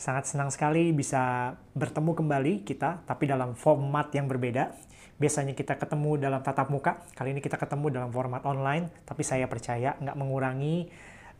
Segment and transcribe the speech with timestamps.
[0.00, 4.72] sangat senang sekali bisa bertemu kembali kita, tapi dalam format yang berbeda.
[5.20, 9.44] Biasanya kita ketemu dalam tatap muka, kali ini kita ketemu dalam format online, tapi saya
[9.44, 10.88] percaya nggak mengurangi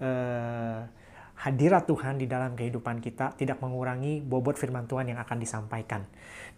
[0.05, 0.79] eh,
[1.41, 6.05] hadirat Tuhan di dalam kehidupan kita, tidak mengurangi bobot firman Tuhan yang akan disampaikan.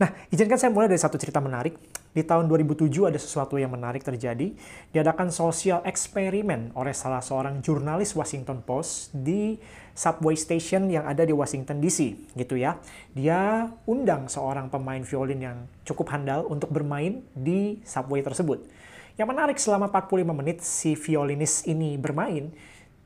[0.03, 1.79] Nah, izinkan saya mulai dari satu cerita menarik.
[2.13, 4.53] Di tahun 2007 ada sesuatu yang menarik terjadi.
[4.91, 9.57] Diadakan sosial eksperimen oleh salah seorang jurnalis Washington Post di
[9.95, 12.83] subway station yang ada di Washington DC, gitu ya.
[13.15, 18.67] Dia undang seorang pemain violin yang cukup handal untuk bermain di subway tersebut.
[19.15, 22.51] Yang menarik selama 45 menit si violinis ini bermain,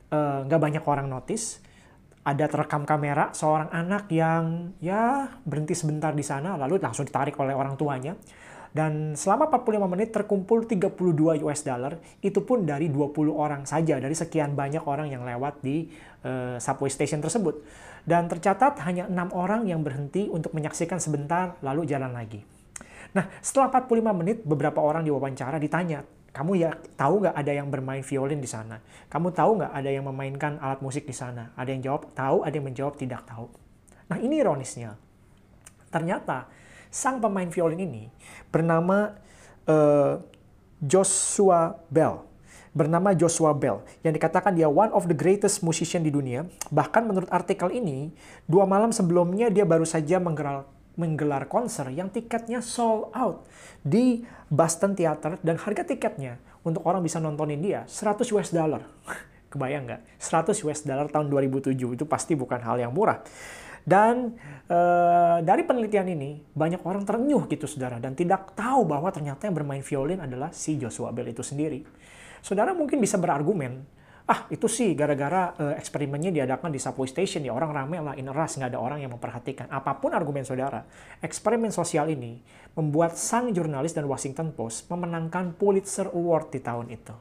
[0.08, 1.65] eh, nggak uh, banyak orang notice
[2.26, 7.54] ada terekam kamera seorang anak yang ya berhenti sebentar di sana lalu langsung ditarik oleh
[7.54, 8.18] orang tuanya.
[8.76, 14.12] Dan selama 45 menit terkumpul 32 US dollar, itu pun dari 20 orang saja, dari
[14.12, 15.88] sekian banyak orang yang lewat di
[16.28, 17.64] uh, subway station tersebut.
[18.04, 22.44] Dan tercatat hanya enam orang yang berhenti untuk menyaksikan sebentar, lalu jalan lagi.
[23.16, 26.04] Nah, setelah 45 menit, beberapa orang diwawancara ditanya,
[26.36, 28.76] kamu ya tahu nggak ada yang bermain violin di sana?
[29.08, 31.56] Kamu tahu nggak ada yang memainkan alat musik di sana?
[31.56, 33.48] Ada yang jawab tahu, ada yang menjawab tidak tahu.
[34.12, 35.00] Nah ini ironisnya.
[35.88, 36.44] Ternyata
[36.92, 38.12] sang pemain violin ini
[38.52, 39.16] bernama
[39.64, 40.20] uh,
[40.84, 42.28] Joshua Bell.
[42.76, 46.44] Bernama Joshua Bell, yang dikatakan dia one of the greatest musician di dunia.
[46.68, 48.12] Bahkan menurut artikel ini,
[48.44, 53.44] dua malam sebelumnya dia baru saja menggelar menggelar konser yang tiketnya sold out
[53.84, 58.82] di Boston Theater dan harga tiketnya untuk orang bisa nontonin dia 100 US dollar.
[59.52, 60.02] Kebayang nggak?
[60.18, 63.22] 100 US dollar tahun 2007 itu pasti bukan hal yang murah.
[63.86, 64.34] Dan
[64.66, 64.78] e,
[65.46, 69.78] dari penelitian ini banyak orang terenyuh gitu saudara dan tidak tahu bahwa ternyata yang bermain
[69.86, 71.86] violin adalah si Joshua Bell itu sendiri.
[72.42, 73.86] Saudara mungkin bisa berargumen,
[74.26, 78.26] ah itu sih gara-gara uh, eksperimennya diadakan di subway station ya orang rame lah in
[78.26, 80.82] rush nggak ada orang yang memperhatikan apa pun argumen saudara
[81.22, 82.42] eksperimen sosial ini
[82.74, 87.14] membuat sang jurnalis dan Washington Post memenangkan Pulitzer Award di tahun itu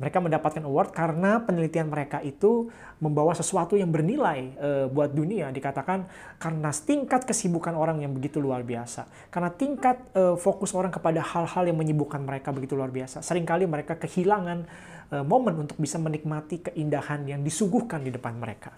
[0.00, 2.72] mereka mendapatkan award karena penelitian mereka itu
[3.04, 5.52] membawa sesuatu yang bernilai e, buat dunia.
[5.52, 6.08] Dikatakan
[6.40, 9.04] karena tingkat kesibukan orang yang begitu luar biasa.
[9.28, 13.20] Karena tingkat e, fokus orang kepada hal-hal yang menyibukkan mereka begitu luar biasa.
[13.20, 14.64] Seringkali mereka kehilangan
[15.10, 18.70] momen untuk bisa menikmati keindahan yang disuguhkan di depan mereka.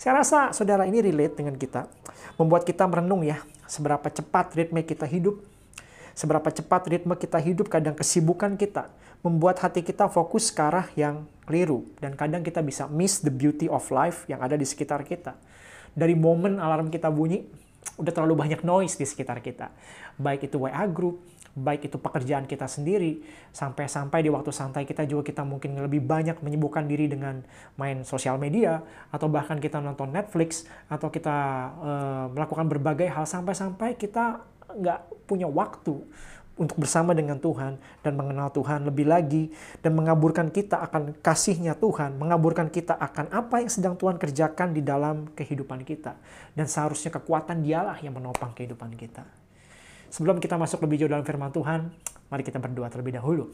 [0.00, 1.86] Saya rasa saudara ini relate dengan kita.
[2.40, 3.38] Membuat kita merenung ya,
[3.68, 5.38] seberapa cepat ritme kita hidup,
[6.16, 8.88] seberapa cepat ritme kita hidup, kadang kesibukan kita
[9.20, 11.84] membuat hati kita fokus ke arah yang keliru.
[12.00, 15.36] Dan kadang kita bisa miss the beauty of life yang ada di sekitar kita.
[15.92, 17.44] Dari momen alarm kita bunyi,
[18.00, 19.68] udah terlalu banyak noise di sekitar kita.
[20.16, 21.20] Baik itu WA group,
[21.60, 23.20] baik itu pekerjaan kita sendiri,
[23.52, 27.44] sampai-sampai di waktu santai kita juga kita mungkin lebih banyak menyibukkan diri dengan
[27.76, 28.80] main sosial media,
[29.12, 31.36] atau bahkan kita nonton Netflix, atau kita
[31.78, 36.00] uh, melakukan berbagai hal sampai-sampai kita nggak punya waktu
[36.60, 39.48] untuk bersama dengan Tuhan dan mengenal Tuhan lebih lagi
[39.80, 44.84] dan mengaburkan kita akan kasihnya Tuhan, mengaburkan kita akan apa yang sedang Tuhan kerjakan di
[44.84, 46.20] dalam kehidupan kita.
[46.52, 49.24] Dan seharusnya kekuatan dialah yang menopang kehidupan kita.
[50.10, 51.94] Sebelum kita masuk lebih jauh dalam firman Tuhan,
[52.28, 53.46] mari kita berdoa terlebih dahulu.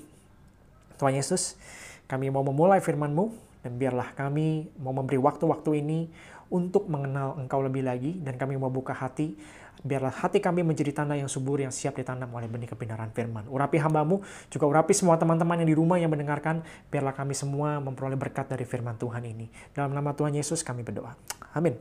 [0.96, 1.60] Tuhan Yesus,
[2.08, 3.28] kami mau memulai firman-Mu,
[3.60, 6.08] dan biarlah kami mau memberi waktu-waktu ini
[6.48, 9.36] untuk mengenal Engkau lebih lagi, dan kami mau buka hati
[9.82, 13.44] biarlah hati kami menjadi tanah yang subur yang siap ditanam oleh benih kebenaran firman.
[13.50, 18.16] Urapi hambamu, juga urapi semua teman-teman yang di rumah yang mendengarkan, biarlah kami semua memperoleh
[18.16, 19.48] berkat dari firman Tuhan ini.
[19.76, 21.12] Dalam nama Tuhan Yesus kami berdoa.
[21.52, 21.76] Amin.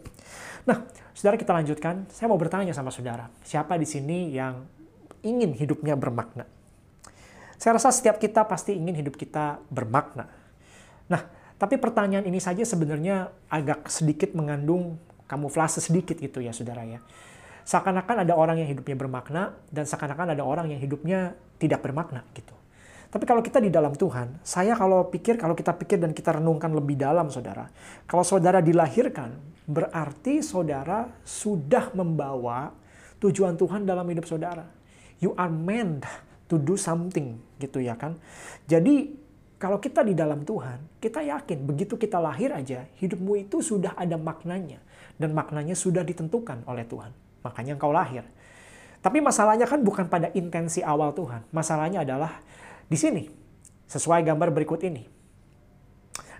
[0.65, 2.07] Nah, saudara kita lanjutkan.
[2.11, 4.65] Saya mau bertanya sama saudara, siapa di sini yang
[5.23, 6.47] ingin hidupnya bermakna?
[7.55, 10.27] Saya rasa setiap kita pasti ingin hidup kita bermakna.
[11.07, 11.21] Nah,
[11.55, 16.99] tapi pertanyaan ini saja sebenarnya agak sedikit mengandung kamuflase sedikit gitu ya saudara ya.
[17.65, 22.53] Seakan-akan ada orang yang hidupnya bermakna dan seakan-akan ada orang yang hidupnya tidak bermakna gitu.
[23.09, 26.69] Tapi kalau kita di dalam Tuhan, saya kalau pikir, kalau kita pikir dan kita renungkan
[26.75, 27.65] lebih dalam saudara.
[28.05, 29.33] Kalau saudara dilahirkan,
[29.65, 32.75] berarti saudara sudah membawa
[33.23, 34.67] tujuan Tuhan dalam hidup saudara.
[35.23, 36.05] You are meant
[36.51, 38.19] to do something gitu ya kan.
[38.67, 39.15] Jadi
[39.55, 44.19] kalau kita di dalam Tuhan, kita yakin begitu kita lahir aja, hidupmu itu sudah ada
[44.19, 44.83] maknanya.
[45.15, 47.24] dan maknanya sudah ditentukan oleh Tuhan.
[47.45, 48.25] Makanya engkau lahir.
[49.05, 51.45] Tapi masalahnya kan bukan pada intensi awal Tuhan.
[51.53, 52.41] Masalahnya adalah
[52.89, 53.29] di sini.
[53.85, 55.05] Sesuai gambar berikut ini.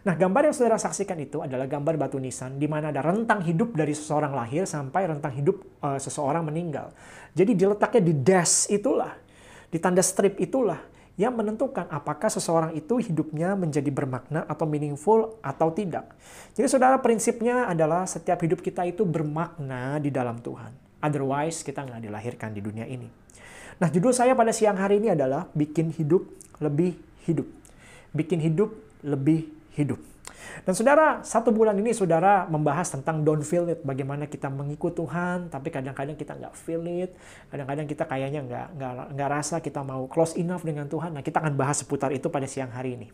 [0.06, 3.74] Nah, gambar yang saudara saksikan itu adalah gambar batu nisan, di mana ada rentang hidup
[3.74, 6.94] dari seseorang lahir sampai rentang hidup uh, seseorang meninggal.
[7.34, 9.18] Jadi diletaknya di dash itulah,
[9.66, 10.78] di tanda strip itulah,
[11.18, 16.14] yang menentukan apakah seseorang itu hidupnya menjadi bermakna atau meaningful atau tidak.
[16.54, 20.85] Jadi saudara prinsipnya adalah setiap hidup kita itu bermakna di dalam Tuhan.
[21.06, 23.06] Otherwise kita nggak dilahirkan di dunia ini.
[23.78, 26.26] Nah judul saya pada siang hari ini adalah bikin hidup
[26.58, 26.98] lebih
[27.30, 27.46] hidup.
[28.16, 28.74] Bikin hidup
[29.06, 30.02] lebih hidup.
[30.64, 33.84] Dan saudara, satu bulan ini saudara membahas tentang don't feel it.
[33.84, 37.12] Bagaimana kita mengikut Tuhan, tapi kadang-kadang kita nggak feel it.
[37.52, 41.12] Kadang-kadang kita kayaknya nggak, nggak, nggak rasa kita mau close enough dengan Tuhan.
[41.18, 43.08] Nah, kita akan bahas seputar itu pada siang hari ini.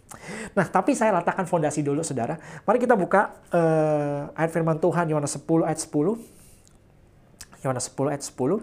[0.54, 2.38] Nah, tapi saya letakkan fondasi dulu saudara.
[2.68, 6.41] Mari kita buka uh, ayat firman Tuhan Yohanes 10 ayat 10.
[7.62, 8.62] Yohanes 10 ayat 10.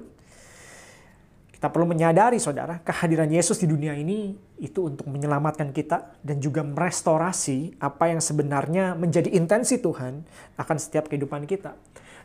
[1.58, 6.62] Kita perlu menyadari, saudara, kehadiran Yesus di dunia ini itu untuk menyelamatkan kita dan juga
[6.62, 10.22] merestorasi apa yang sebenarnya menjadi intensi Tuhan
[10.54, 11.74] akan setiap kehidupan kita.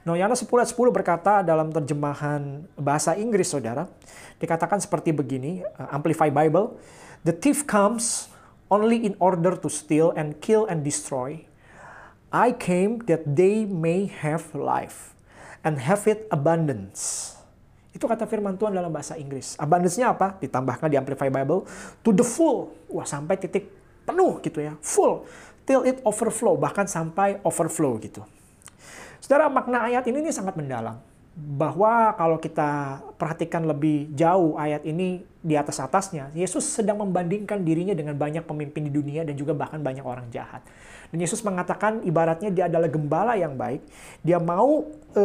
[0.05, 3.89] Nah, Yohanes 10 ayat 10 berkata dalam terjemahan bahasa Inggris, saudara,
[4.37, 6.77] dikatakan seperti begini, uh, Amplify Bible,
[7.23, 8.27] The thief comes
[8.67, 11.47] only in order to steal and kill and destroy.
[12.35, 15.12] I came that they may have life
[15.63, 17.33] and have it abundance.
[17.93, 19.55] Itu kata firman Tuhan dalam bahasa Inggris.
[19.55, 20.35] Abundance-nya apa?
[20.41, 21.63] Ditambahkan di Amplify Bible.
[22.03, 22.73] To the full.
[22.89, 23.69] Wah, sampai titik
[24.03, 24.73] penuh gitu ya.
[24.81, 25.23] Full.
[25.63, 26.57] Till it overflow.
[26.57, 28.25] Bahkan sampai overflow gitu.
[29.21, 30.99] Saudara, makna ayat ini, ini sangat mendalam.
[31.33, 38.17] Bahwa kalau kita perhatikan lebih jauh ayat ini di atas-atasnya, Yesus sedang membandingkan dirinya dengan
[38.17, 40.65] banyak pemimpin di dunia dan juga bahkan banyak orang jahat.
[41.13, 43.85] Dan Yesus mengatakan ibaratnya dia adalah gembala yang baik.
[44.25, 45.23] Dia mau e,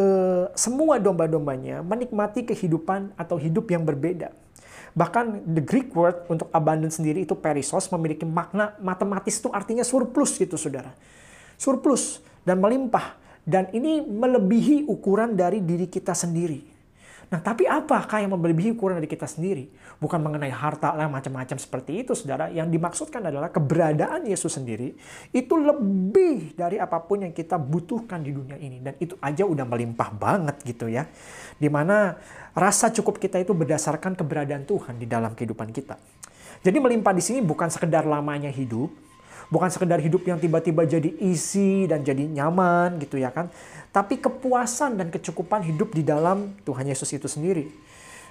[0.52, 4.28] semua domba-dombanya menikmati kehidupan atau hidup yang berbeda.
[4.92, 10.36] Bahkan the Greek word untuk abundance sendiri itu perisos memiliki makna matematis itu artinya surplus
[10.36, 10.92] gitu saudara.
[11.56, 13.16] Surplus dan melimpah.
[13.48, 16.60] Dan ini melebihi ukuran dari diri kita sendiri.
[17.32, 19.72] Nah, tapi apakah yang melebihi ukuran dari kita sendiri?
[19.98, 22.46] Bukan mengenai harta lah macam-macam seperti itu, saudara.
[22.54, 24.94] Yang dimaksudkan adalah keberadaan Yesus sendiri
[25.34, 28.78] itu lebih dari apa pun yang kita butuhkan di dunia ini.
[28.78, 31.10] Dan itu aja udah melimpah banget gitu ya.
[31.58, 32.14] Di mana
[32.54, 35.98] rasa cukup kita itu berdasarkan keberadaan Tuhan di dalam kehidupan kita.
[36.62, 38.90] Jadi melimpah di sini bukan sekedar lamanya hidup,
[39.50, 43.50] bukan sekedar hidup yang tiba-tiba jadi easy dan jadi nyaman gitu ya kan
[43.88, 47.72] tapi kepuasan dan kecukupan hidup di dalam Tuhan Yesus itu sendiri.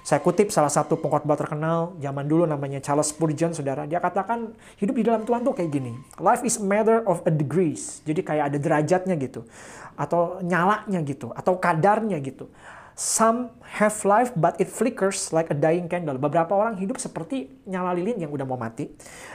[0.08, 3.84] Saya kutip salah satu pengkhotbah terkenal zaman dulu namanya Charles Spurgeon, saudara.
[3.84, 6.00] Dia katakan hidup di dalam Tuhan tuh kayak gini.
[6.16, 8.00] Life is a matter of a degrees.
[8.08, 9.44] Jadi kayak ada derajatnya gitu.
[10.00, 11.28] Atau nyalanya gitu.
[11.36, 12.48] Atau kadarnya gitu.
[12.96, 16.16] Some have life but it flickers like a dying candle.
[16.16, 18.88] Beberapa orang hidup seperti nyala lilin yang udah mau mati.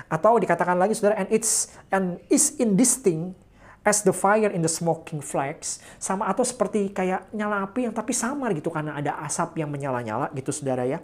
[0.09, 3.37] Atau dikatakan lagi saudara, and it's and is indistinct
[3.83, 8.15] as the fire in the smoking flags sama atau seperti kayak nyala api yang tapi
[8.15, 11.03] samar gitu karena ada asap yang menyala-nyala gitu saudara ya.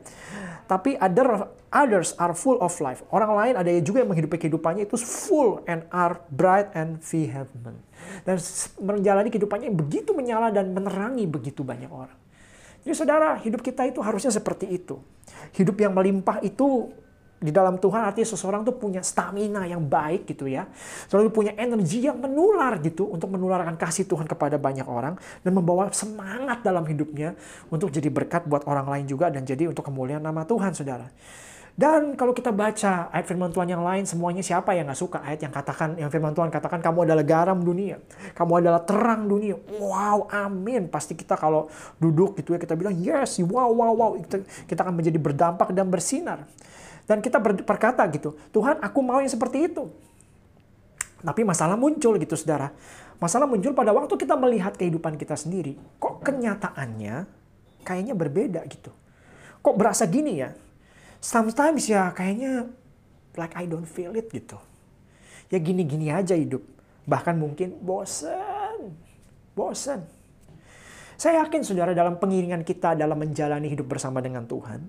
[0.66, 3.04] Tapi other others are full of life.
[3.12, 7.82] Orang lain ada juga yang menghidupi kehidupannya itu full and are bright and vehement.
[8.24, 8.40] Dan
[8.80, 12.16] menjalani kehidupannya yang begitu menyala dan menerangi begitu banyak orang.
[12.86, 15.02] Jadi saudara, hidup kita itu harusnya seperti itu.
[15.52, 16.94] Hidup yang melimpah itu
[17.40, 20.68] di dalam Tuhan artinya seseorang tuh punya stamina yang baik gitu ya.
[21.08, 25.88] Selalu punya energi yang menular gitu untuk menularkan kasih Tuhan kepada banyak orang dan membawa
[25.96, 27.40] semangat dalam hidupnya
[27.72, 31.08] untuk jadi berkat buat orang lain juga dan jadi untuk kemuliaan nama Tuhan saudara.
[31.80, 35.48] Dan kalau kita baca ayat firman Tuhan yang lain, semuanya siapa yang nggak suka ayat
[35.48, 38.04] yang katakan, yang firman Tuhan katakan kamu adalah garam dunia,
[38.36, 39.56] kamu adalah terang dunia.
[39.80, 40.92] Wow, amin.
[40.92, 44.12] Pasti kita kalau duduk gitu ya kita bilang yes, wow, wow, wow.
[44.20, 46.44] Kita, kita akan menjadi berdampak dan bersinar.
[47.10, 49.90] Dan kita berkata gitu, Tuhan aku mau yang seperti itu.
[51.26, 52.70] Tapi masalah muncul gitu saudara.
[53.18, 55.74] Masalah muncul pada waktu kita melihat kehidupan kita sendiri.
[55.98, 57.26] Kok kenyataannya
[57.82, 58.94] kayaknya berbeda gitu.
[59.66, 60.54] Kok berasa gini ya?
[61.20, 62.70] Sometimes ya kayaknya
[63.36, 64.56] like I don't feel it gitu.
[65.50, 66.62] Ya gini-gini aja hidup.
[67.10, 68.94] Bahkan mungkin bosan.
[69.58, 70.06] Bosan.
[71.20, 74.88] Saya yakin saudara dalam pengiringan kita dalam menjalani hidup bersama dengan Tuhan,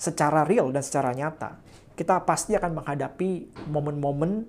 [0.00, 1.60] secara real dan secara nyata,
[1.96, 4.48] kita pasti akan menghadapi momen-momen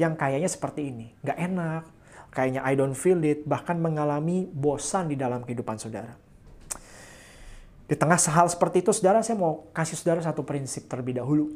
[0.00, 1.14] yang kayaknya seperti ini.
[1.22, 1.82] Nggak enak,
[2.34, 6.16] kayaknya I don't feel it, bahkan mengalami bosan di dalam kehidupan saudara.
[7.90, 11.50] Di tengah hal seperti itu, saudara, saya mau kasih saudara satu prinsip terlebih dahulu.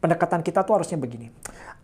[0.00, 1.28] Pendekatan kita tuh harusnya begini.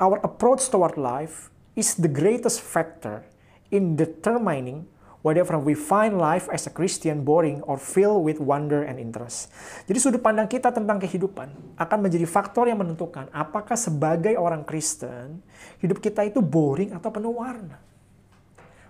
[0.01, 3.23] Our approach toward life is the greatest factor
[3.69, 4.89] in determining
[5.23, 9.51] whatever we find life as a Christian boring or filled with wonder and interest.
[9.91, 15.43] Jadi sudut pandang kita tentang kehidupan akan menjadi faktor yang menentukan apakah sebagai orang Kristen
[15.83, 17.79] hidup kita itu boring atau penuh warna.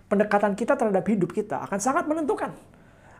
[0.08, 2.56] Pendekatan kita terhadap hidup kita akan sangat menentukan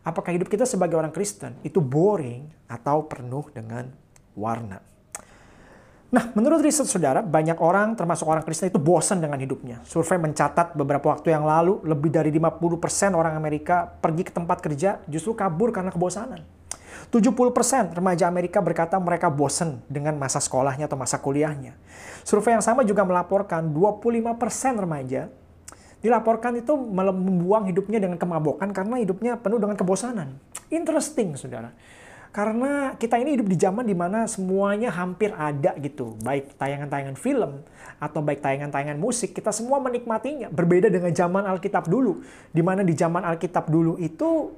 [0.05, 3.93] apakah hidup kita sebagai orang Kristen itu boring atau penuh dengan
[4.33, 4.81] warna.
[6.09, 9.85] Nah, menurut riset saudara, banyak orang termasuk orang Kristen itu bosan dengan hidupnya.
[9.85, 15.05] Survei mencatat beberapa waktu yang lalu, lebih dari 50% orang Amerika pergi ke tempat kerja
[15.05, 16.41] justru kabur karena kebosanan.
[17.13, 21.77] 70% remaja Amerika berkata mereka bosan dengan masa sekolahnya atau masa kuliahnya.
[22.25, 25.29] Survei yang sama juga melaporkan 25% remaja
[25.99, 30.41] dilaporkan itu membuang hidupnya dengan kemabukan karena hidupnya penuh dengan kebosanan.
[30.71, 31.75] Interesting, saudara.
[32.29, 36.15] Karena kita ini hidup di zaman di mana semuanya hampir ada gitu.
[36.21, 37.65] Baik tayangan-tayangan film
[37.99, 40.53] atau baik tayangan-tayangan musik, kita semua menikmatinya.
[40.53, 42.21] Berbeda dengan zaman Alkitab dulu.
[42.53, 44.53] Di mana di zaman Alkitab dulu itu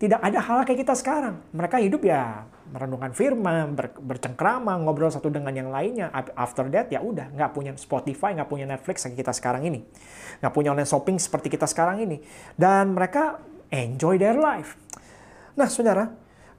[0.00, 1.44] tidak ada hal kayak kita sekarang.
[1.52, 6.08] Mereka hidup ya merenungkan firman, ber, bercengkrama, ngobrol satu dengan yang lainnya.
[6.38, 9.84] After that ya udah, nggak punya Spotify, nggak punya Netflix kayak kita sekarang ini.
[10.40, 12.22] Nggak punya online shopping seperti kita sekarang ini.
[12.56, 14.80] Dan mereka enjoy their life.
[15.58, 16.08] Nah saudara,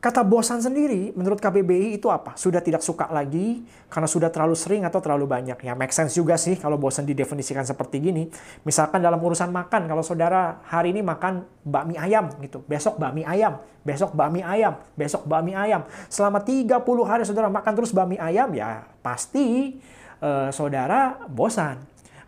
[0.01, 2.33] Kata bosan sendiri, menurut KBBI itu apa?
[2.33, 5.61] Sudah tidak suka lagi karena sudah terlalu sering atau terlalu banyak.
[5.61, 8.25] Ya make sense juga sih kalau bosan didefinisikan seperti gini.
[8.65, 13.61] Misalkan dalam urusan makan, kalau saudara hari ini makan bakmi ayam gitu, besok bakmi ayam,
[13.85, 15.85] besok bakmi ayam, besok bakmi ayam.
[16.09, 19.77] Selama 30 hari saudara makan terus bakmi ayam, ya pasti
[20.17, 21.77] uh, saudara bosan.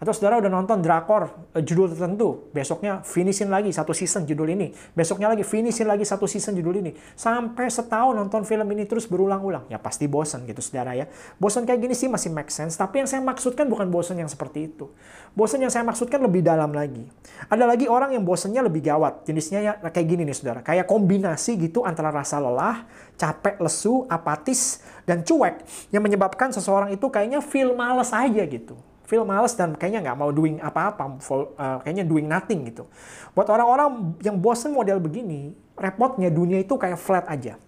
[0.02, 4.74] Atau saudara udah nonton drakor uh, judul tertentu, besoknya finishin lagi satu season judul ini.
[4.96, 6.92] Besoknya lagi finishin lagi satu season judul ini.
[7.14, 9.70] Sampai setahun nonton film ini terus berulang-ulang.
[9.70, 11.06] Ya pasti bosan gitu saudara ya.
[11.38, 12.80] Bosan kayak gini sih masih make sense.
[12.80, 14.90] Tapi yang saya maksudkan bukan bosan yang seperti itu.
[15.34, 17.04] Bosan yang saya maksudkan lebih dalam lagi.
[17.52, 19.26] Ada lagi orang yang bosannya lebih gawat.
[19.28, 20.60] Jenisnya ya kayak gini nih saudara.
[20.64, 22.86] Kayak kombinasi gitu antara rasa lelah,
[23.18, 25.66] capek, lesu, apatis, dan cuek.
[25.90, 30.32] Yang menyebabkan seseorang itu kayaknya feel males aja gitu feel males dan kayaknya nggak mau
[30.32, 32.88] doing apa-apa, uh, kayaknya doing nothing gitu.
[33.36, 37.60] Buat orang-orang yang bosen model begini, repotnya dunia itu kayak flat aja.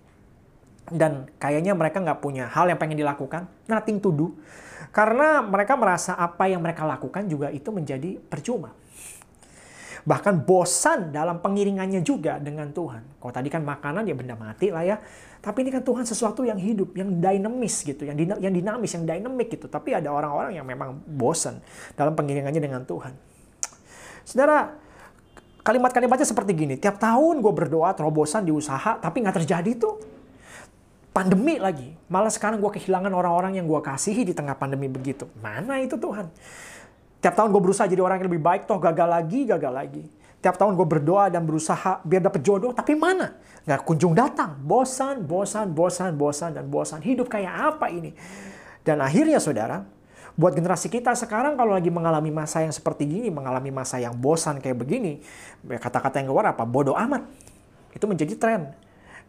[0.86, 4.28] Dan kayaknya mereka nggak punya hal yang pengen dilakukan, nothing to do.
[4.96, 8.72] Karena mereka merasa apa yang mereka lakukan juga itu menjadi percuma.
[10.06, 13.18] Bahkan bosan dalam pengiringannya juga dengan Tuhan.
[13.18, 15.02] Kalau tadi kan makanan ya benda mati lah ya.
[15.42, 19.50] Tapi ini kan Tuhan sesuatu yang hidup, yang dinamis gitu, yang yang dinamis, yang dynamic
[19.58, 19.66] gitu.
[19.66, 21.58] Tapi ada orang-orang yang memang bosan
[21.98, 23.14] dalam pengiringannya dengan Tuhan.
[24.26, 24.74] Saudara,
[25.66, 26.78] kalimat-kalimatnya seperti gini.
[26.78, 29.98] Tiap tahun gue berdoa terobosan di usaha, tapi nggak terjadi tuh.
[31.14, 31.94] Pandemi lagi.
[32.10, 35.26] Malah sekarang gue kehilangan orang-orang yang gue kasihi di tengah pandemi begitu.
[35.42, 36.30] Mana itu Tuhan?
[37.26, 40.06] Tiap tahun gue berusaha jadi orang yang lebih baik, toh gagal lagi, gagal lagi.
[40.46, 43.34] Tiap tahun gue berdoa dan berusaha biar dapet jodoh, tapi mana?
[43.66, 44.62] nggak kunjung datang.
[44.62, 47.02] Bosan, bosan, bosan, bosan, dan bosan.
[47.02, 48.14] Hidup kayak apa ini?
[48.86, 49.82] Dan akhirnya saudara,
[50.38, 54.62] buat generasi kita sekarang kalau lagi mengalami masa yang seperti gini, mengalami masa yang bosan
[54.62, 55.18] kayak begini,
[55.66, 56.62] ya kata-kata yang keluar apa?
[56.62, 57.26] Bodoh amat.
[57.98, 58.85] Itu menjadi tren.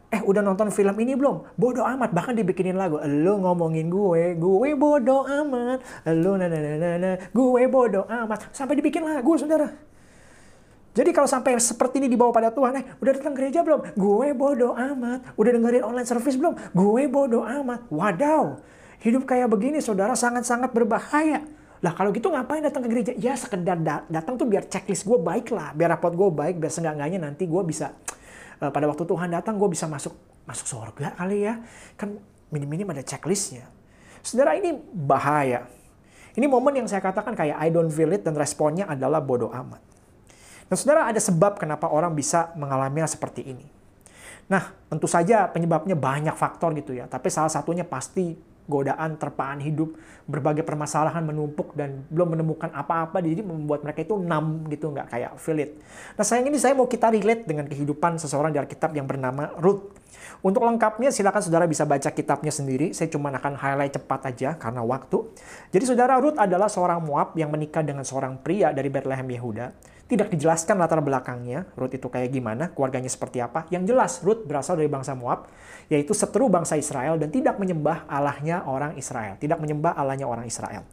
[0.06, 1.58] Eh udah nonton film ini belum?
[1.58, 2.14] Bodoh amat.
[2.14, 3.02] Bahkan dibikinin lagu.
[3.02, 5.82] Lu ngomongin gue, gue bodoh amat.
[6.14, 8.54] Lu na na na na, gue bodoh amat.
[8.54, 9.66] Sampai dibikin lagu saudara.
[10.96, 13.92] Jadi kalau sampai seperti ini dibawa pada Tuhan, eh udah datang gereja belum?
[13.98, 15.36] Gue bodoh amat.
[15.36, 16.56] Udah dengerin online service belum?
[16.72, 17.84] Gue bodoh amat.
[17.92, 18.62] Wadaw,
[19.04, 21.44] hidup kayak begini saudara sangat-sangat berbahaya.
[21.84, 23.12] Lah kalau gitu ngapain datang ke gereja?
[23.20, 23.76] Ya sekedar
[24.08, 27.62] datang tuh biar checklist gue baik lah, biar rapot gue baik, biar seenggak-enggaknya nanti gue
[27.68, 27.92] bisa
[28.58, 31.60] pada waktu Tuhan datang gue bisa masuk masuk surga kali ya.
[31.98, 33.66] Kan minim-minim ada checklistnya.
[34.22, 35.68] Saudara ini bahaya.
[36.36, 39.80] Ini momen yang saya katakan kayak I don't feel it dan responnya adalah bodoh amat.
[40.66, 43.66] Nah, saudara ada sebab kenapa orang bisa mengalami seperti ini.
[44.46, 47.06] Nah, tentu saja penyebabnya banyak faktor gitu ya.
[47.10, 48.34] Tapi salah satunya pasti
[48.66, 49.94] godaan, terpaan hidup,
[50.26, 55.32] berbagai permasalahan menumpuk dan belum menemukan apa-apa, jadi membuat mereka itu numb gitu, nggak kayak
[55.38, 55.78] feel it.
[56.18, 59.94] Nah sayang ini saya mau kita relate dengan kehidupan seseorang dari kitab yang bernama Ruth.
[60.44, 64.82] Untuk lengkapnya silakan saudara bisa baca kitabnya sendiri, saya cuma akan highlight cepat aja karena
[64.85, 65.32] waktu.
[65.73, 70.30] Jadi saudara Ruth adalah seorang Moab yang menikah dengan seorang pria dari Bethlehem Yehuda tidak
[70.30, 73.66] dijelaskan latar belakangnya, Ruth itu kayak gimana, keluarganya seperti apa.
[73.75, 75.50] Yang jelas, Ruth berasal dari bangsa Moab,
[75.90, 79.34] yaitu seteru bangsa Israel dan tidak menyembah Allahnya orang Israel.
[79.34, 80.86] Tidak menyembah Allahnya orang Israel.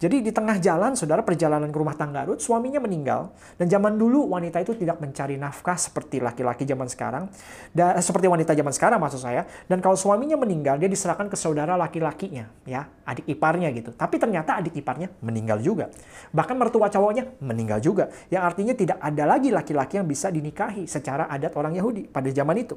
[0.00, 3.36] Jadi di tengah jalan, saudara perjalanan ke rumah tangga Ruth, suaminya meninggal.
[3.60, 7.28] Dan zaman dulu wanita itu tidak mencari nafkah seperti laki-laki zaman sekarang.
[7.68, 9.44] Dan, seperti wanita zaman sekarang maksud saya.
[9.68, 12.48] Dan kalau suaminya meninggal, dia diserahkan ke saudara laki-lakinya.
[12.64, 13.92] ya Adik iparnya gitu.
[13.92, 15.92] Tapi ternyata adik iparnya meninggal juga.
[16.32, 18.08] Bahkan mertua cowoknya meninggal juga.
[18.32, 22.58] Yang artinya tidak ada lagi laki-laki yang bisa dinikahi secara adat orang Yahudi pada zaman
[22.58, 22.74] itu.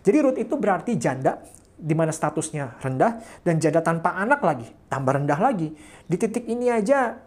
[0.00, 1.36] Jadi Ruth itu berarti janda
[1.76, 5.72] di mana statusnya rendah dan janda tanpa anak lagi, tambah rendah lagi.
[6.08, 7.20] Di titik ini aja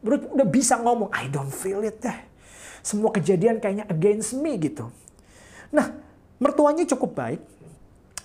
[0.00, 2.18] Ruth udah bisa ngomong, I don't feel it deh.
[2.80, 4.88] Semua kejadian kayaknya against me gitu.
[5.74, 5.92] Nah,
[6.40, 7.40] mertuanya cukup baik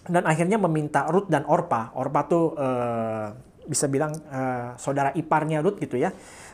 [0.08, 1.92] dan akhirnya meminta Ruth dan Orpa.
[2.00, 3.36] Orpa tuh uh,
[3.68, 6.12] bisa bilang uh, saudara iparnya Ruth gitu ya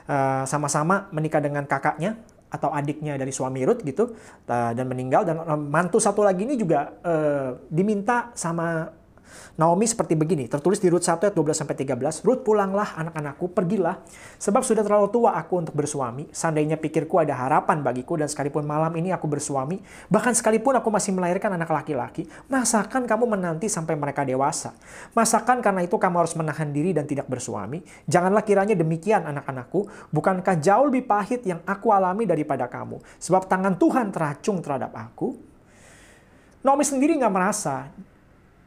[0.09, 2.17] Eh, sama-sama menikah dengan kakaknya
[2.49, 5.23] atau adiknya dari suami Ruth gitu dan meninggal.
[5.23, 8.98] Dan uh, mantu satu lagi ini juga uh, diminta sama
[9.59, 13.99] Naomi seperti begini, tertulis di Rut 1 ayat 12 sampai 13, Rut pulanglah anak-anakku, pergilah,
[14.39, 16.31] sebab sudah terlalu tua aku untuk bersuami.
[16.31, 21.11] Seandainya pikirku ada harapan bagiku dan sekalipun malam ini aku bersuami, bahkan sekalipun aku masih
[21.11, 24.71] melahirkan anak laki-laki, masakan kamu menanti sampai mereka dewasa?
[25.11, 27.83] Masakan karena itu kamu harus menahan diri dan tidak bersuami?
[28.07, 33.03] Janganlah kiranya demikian anak-anakku, bukankah jauh lebih pahit yang aku alami daripada kamu?
[33.19, 35.49] Sebab tangan Tuhan teracung terhadap aku,
[36.59, 37.87] Naomi sendiri nggak merasa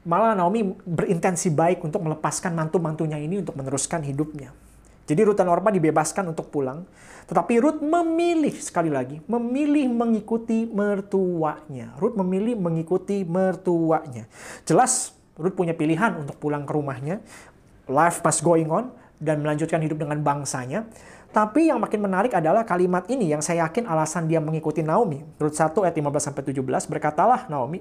[0.02, 4.50] Malah Naomi berintensi baik untuk melepaskan mantu-mantunya ini untuk meneruskan hidupnya.
[5.06, 6.86] Jadi Ruth dan Orpa dibebaskan untuk pulang.
[7.26, 11.94] Tetapi Ruth memilih, sekali lagi, memilih mengikuti mertuanya.
[11.98, 14.26] Ruth memilih mengikuti mertuanya.
[14.66, 17.22] Jelas Ruth punya pilihan untuk pulang ke rumahnya.
[17.90, 20.86] Life must going on dan melanjutkan hidup dengan bangsanya.
[21.32, 25.24] Tapi yang makin menarik adalah kalimat ini yang saya yakin alasan dia mengikuti Naomi.
[25.40, 26.60] Ruth 1 ayat 15-17
[26.92, 27.80] berkatalah Naomi,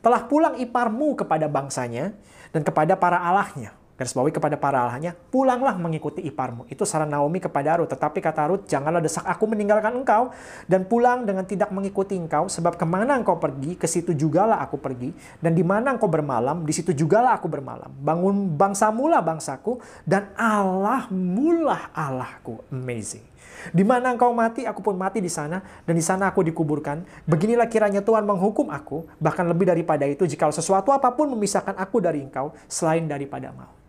[0.00, 2.16] telah pulang iparmu kepada bangsanya
[2.56, 3.76] dan kepada para allahnya.
[3.96, 6.68] Garis bawahi kepada para allahnya, pulanglah mengikuti iparmu.
[6.68, 7.88] Itu saran Naomi kepada Ruth.
[7.88, 10.36] Tetapi kata Ruth, janganlah desak aku meninggalkan engkau
[10.68, 12.44] dan pulang dengan tidak mengikuti engkau.
[12.52, 15.16] Sebab ke mana engkau pergi, ke situ jugalah aku pergi.
[15.40, 17.88] Dan di mana engkau bermalam, di situ jugalah aku bermalam.
[17.88, 22.68] Bangun bangsa mula bangsaku dan Allah mulah Allahku.
[22.68, 23.24] Amazing.
[23.72, 27.02] Di mana engkau mati, aku pun mati di sana, dan di sana aku dikuburkan.
[27.24, 31.98] Beginilah kiranya Tuhan menghukum aku, bahkan lebih daripada itu, jika sesuatu apa pun memisahkan aku
[31.98, 33.85] dari engkau, selain daripada mau.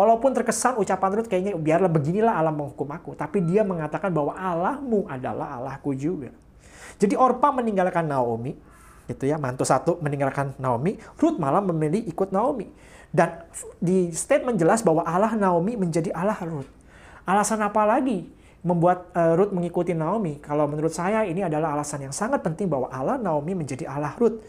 [0.00, 3.12] Walaupun terkesan ucapan Ruth kayaknya biarlah beginilah Allah menghukum aku.
[3.12, 6.32] Tapi dia mengatakan bahwa Allahmu adalah Allahku juga.
[6.96, 8.56] Jadi Orpa meninggalkan Naomi,
[9.04, 12.72] gitu ya, mantu satu meninggalkan Naomi, Ruth malah memilih ikut Naomi.
[13.12, 13.44] Dan
[13.76, 16.72] di statement jelas bahwa Allah Naomi menjadi Allah Ruth.
[17.28, 18.40] Alasan apa lagi?
[18.60, 20.36] membuat uh, Ruth mengikuti Naomi.
[20.40, 24.44] Kalau menurut saya ini adalah alasan yang sangat penting bahwa Allah Naomi menjadi Allah Ruth.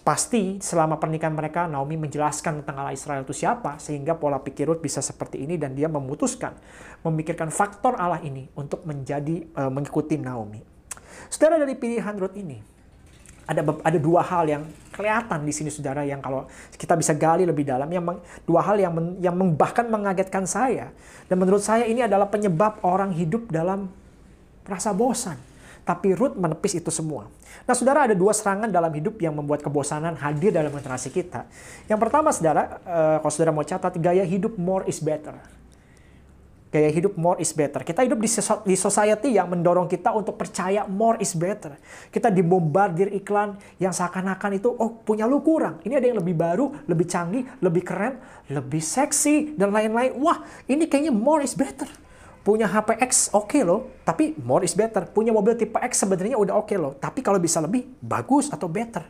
[0.00, 4.80] Pasti selama pernikahan mereka Naomi menjelaskan tentang Allah Israel itu siapa sehingga pola pikir Ruth
[4.80, 6.56] bisa seperti ini dan dia memutuskan
[7.04, 10.64] memikirkan faktor Allah ini untuk menjadi uh, mengikuti Naomi.
[11.28, 12.56] Saudara dari pilihan Ruth ini
[13.44, 17.68] ada ada dua hal yang kelihatan di sini saudara yang kalau kita bisa gali lebih
[17.68, 17.88] dalam.
[17.92, 20.92] Yang dua hal yang men, yang bahkan mengagetkan saya.
[21.28, 23.92] Dan menurut saya ini adalah penyebab orang hidup dalam
[24.64, 25.36] rasa bosan
[25.88, 27.32] tapi Ruth menepis itu semua.
[27.64, 31.48] Nah, saudara ada dua serangan dalam hidup yang membuat kebosanan hadir dalam generasi kita.
[31.88, 35.32] Yang pertama, saudara, uh, kalau saudara mau catat, gaya hidup more is better
[36.68, 37.80] gaya hidup more is better.
[37.80, 38.28] Kita hidup di,
[38.68, 41.80] di society yang mendorong kita untuk percaya more is better.
[42.12, 45.80] Kita dibombardir iklan yang seakan-akan itu, oh punya lu kurang.
[45.84, 48.20] Ini ada yang lebih baru, lebih canggih, lebih keren,
[48.52, 50.12] lebih seksi, dan lain-lain.
[50.20, 51.88] Wah, ini kayaknya more is better.
[52.48, 55.04] Punya HP X oke okay loh, tapi more is better.
[55.12, 58.72] Punya mobil tipe X sebenarnya udah oke okay loh, tapi kalau bisa lebih, bagus atau
[58.72, 59.04] better.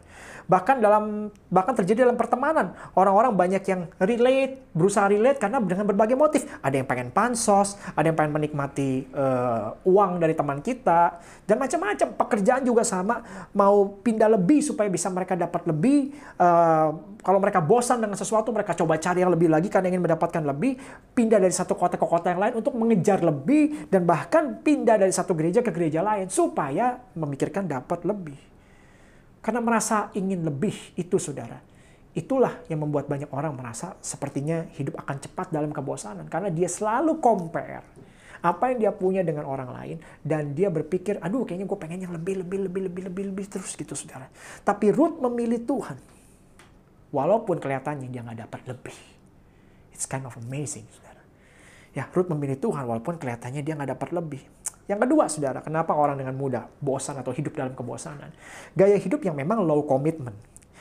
[0.49, 6.17] Bahkan dalam bahkan terjadi dalam pertemanan, orang-orang banyak yang relate, berusaha relate karena dengan berbagai
[6.17, 6.49] motif.
[6.65, 12.09] Ada yang pengen pansos, ada yang pengen menikmati uh, uang dari teman kita, dan macam-macam.
[12.17, 13.21] Pekerjaan juga sama,
[13.53, 16.17] mau pindah lebih supaya bisa mereka dapat lebih.
[16.41, 20.41] Uh, kalau mereka bosan dengan sesuatu, mereka coba cari yang lebih lagi karena ingin mendapatkan
[20.49, 20.81] lebih.
[21.13, 25.13] Pindah dari satu kota ke kota yang lain untuk mengejar lebih, dan bahkan pindah dari
[25.13, 28.57] satu gereja ke gereja lain supaya memikirkan dapat lebih.
[29.39, 31.63] Karena merasa ingin lebih itu saudara.
[32.17, 36.27] Itulah yang membuat banyak orang merasa sepertinya hidup akan cepat dalam kebosanan.
[36.27, 41.43] Karena dia selalu compare apa yang dia punya dengan orang lain dan dia berpikir aduh
[41.43, 44.31] kayaknya gue pengen yang lebih lebih lebih lebih lebih lebih terus gitu saudara.
[44.63, 45.99] Tapi Ruth memilih Tuhan.
[47.09, 48.97] Walaupun kelihatannya dia nggak dapat lebih.
[49.91, 51.23] It's kind of amazing saudara.
[51.97, 54.43] Ya Ruth memilih Tuhan walaupun kelihatannya dia nggak dapat lebih
[54.89, 58.33] yang kedua, saudara, kenapa orang dengan mudah bosan atau hidup dalam kebosanan?
[58.73, 60.35] Gaya hidup yang memang low commitment.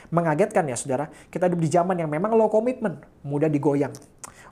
[0.08, 3.92] Mengagetkan ya, saudara, kita hidup di zaman yang memang low commitment, mudah digoyang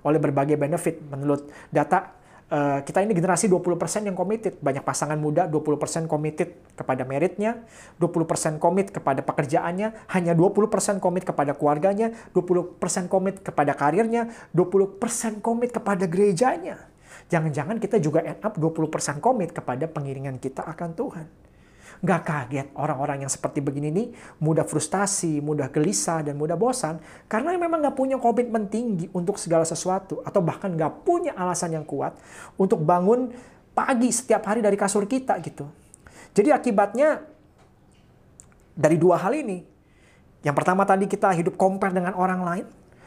[0.04, 1.00] oleh berbagai benefit.
[1.08, 2.12] Menurut data
[2.46, 4.54] Uh, kita ini generasi 20% yang committed.
[4.62, 7.66] Banyak pasangan muda 20% committed kepada meritnya,
[7.98, 12.78] 20% komit kepada pekerjaannya, hanya 20% komit kepada keluarganya, 20%
[13.10, 16.86] komit kepada karirnya, 20% komit kepada gerejanya.
[17.32, 21.26] Jangan-jangan kita juga end up 20% komit kepada pengiringan kita akan Tuhan.
[22.04, 24.06] Gak kaget orang-orang yang seperti begini nih
[24.44, 29.64] mudah frustasi, mudah gelisah, dan mudah bosan karena memang gak punya komitmen tinggi untuk segala
[29.64, 32.12] sesuatu atau bahkan gak punya alasan yang kuat
[32.60, 33.32] untuk bangun
[33.72, 35.64] pagi setiap hari dari kasur kita gitu.
[36.36, 37.24] Jadi akibatnya
[38.76, 39.64] dari dua hal ini.
[40.44, 42.66] Yang pertama tadi kita hidup compare dengan orang lain,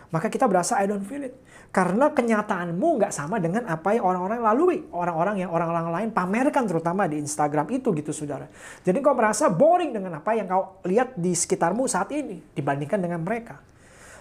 [0.10, 1.38] maka kita berasa I don't feel it.
[1.70, 4.78] Karena kenyataanmu nggak sama dengan apa yang orang-orang lalui.
[4.90, 8.50] Orang-orang yang orang-orang lain pamerkan terutama di Instagram itu gitu saudara.
[8.82, 13.22] Jadi kau merasa boring dengan apa yang kau lihat di sekitarmu saat ini dibandingkan dengan
[13.22, 13.62] mereka.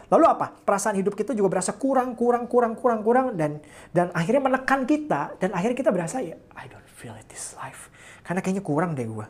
[0.08, 0.52] Lalu apa?
[0.52, 3.60] Perasaan hidup kita juga berasa kurang, kurang, kurang, kurang, kurang dan
[3.92, 7.88] dan akhirnya menekan kita dan akhirnya kita berasa ya I don't feel it this life.
[8.24, 9.26] Karena kayaknya kurang deh gue.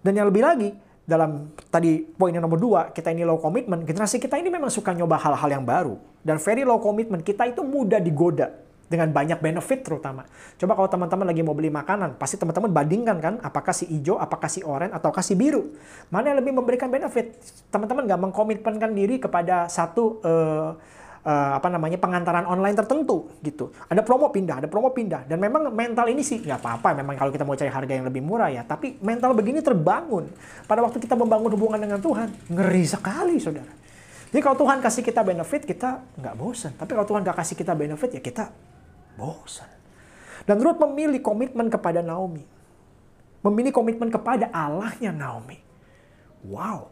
[0.00, 0.70] Dan yang lebih lagi,
[1.10, 4.94] dalam tadi poin yang nomor dua, kita ini low commitment, generasi kita ini memang suka
[4.94, 5.98] nyoba hal-hal yang baru.
[6.22, 8.54] Dan very low commitment, kita itu mudah digoda
[8.90, 10.26] dengan banyak benefit terutama.
[10.58, 14.46] Coba kalau teman-teman lagi mau beli makanan, pasti teman-teman bandingkan kan, apakah si hijau, apakah
[14.46, 15.74] si oranye, atau si biru.
[16.10, 17.38] Mana yang lebih memberikan benefit?
[17.70, 20.74] Teman-teman nggak mengkomitmenkan diri kepada satu uh,
[21.24, 23.72] uh, apa namanya pengantaran online tertentu gitu.
[23.88, 25.28] Ada promo pindah, ada promo pindah.
[25.28, 26.96] Dan memang mental ini sih nggak apa-apa.
[26.96, 28.62] Memang kalau kita mau cari harga yang lebih murah ya.
[28.64, 30.28] Tapi mental begini terbangun
[30.64, 32.28] pada waktu kita membangun hubungan dengan Tuhan.
[32.48, 33.72] Ngeri sekali, saudara.
[34.30, 36.72] Jadi kalau Tuhan kasih kita benefit, kita nggak bosan.
[36.78, 38.44] Tapi kalau Tuhan nggak kasih kita benefit, ya kita
[39.18, 39.68] bosan.
[40.46, 42.46] Dan Ruth memilih komitmen kepada Naomi.
[43.42, 45.58] Memilih komitmen kepada Allahnya Naomi.
[46.46, 46.88] Wow,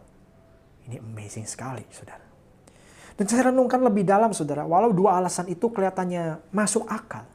[0.85, 2.28] ini amazing sekali, saudara.
[3.19, 7.27] Dan saya renungkan lebih dalam saudara, walau dua alasan itu kelihatannya masuk akal.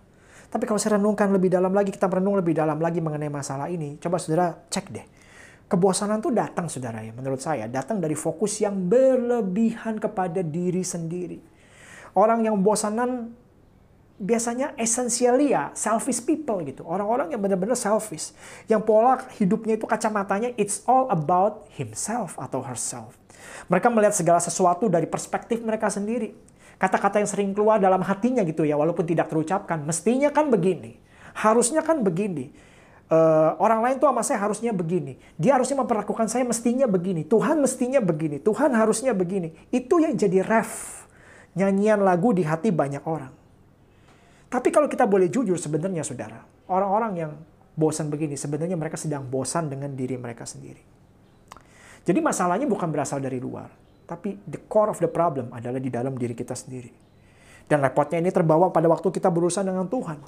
[0.49, 4.01] Tapi kalau saya renungkan lebih dalam lagi, kita merenung lebih dalam lagi mengenai masalah ini.
[4.01, 5.05] Coba saudara cek deh.
[5.69, 7.69] Kebosanan tuh datang saudara ya, menurut saya.
[7.69, 11.37] Datang dari fokus yang berlebihan kepada diri sendiri.
[12.17, 13.37] Orang yang bosanan
[14.15, 16.87] biasanya essentially ya selfish people gitu.
[16.87, 18.31] Orang-orang yang benar-benar selfish.
[18.71, 23.19] Yang pola hidupnya itu kacamatanya it's all about himself atau herself.
[23.67, 26.35] Mereka melihat segala sesuatu dari perspektif mereka sendiri.
[26.79, 29.83] Kata-kata yang sering keluar dalam hatinya gitu ya, walaupun tidak terucapkan.
[29.87, 30.99] Mestinya kan begini.
[31.35, 32.51] Harusnya kan begini.
[33.05, 35.21] Uh, orang lain tuh sama saya harusnya begini.
[35.39, 37.23] Dia harusnya memperlakukan saya mestinya begini.
[37.23, 38.43] Tuhan mestinya begini.
[38.43, 39.55] Tuhan harusnya begini.
[39.71, 41.05] Itu yang jadi ref.
[41.55, 43.44] Nyanyian lagu di hati banyak orang.
[44.55, 46.47] Tapi kalau kita boleh jujur sebenarnya saudara.
[46.71, 47.33] Orang-orang yang
[47.75, 50.79] bosan begini sebenarnya mereka sedang bosan dengan diri mereka sendiri.
[52.07, 53.67] Jadi masalahnya bukan berasal dari luar,
[54.07, 56.87] tapi the core of the problem adalah di dalam diri kita sendiri.
[57.67, 60.23] Dan repotnya ini terbawa pada waktu kita berurusan dengan Tuhan.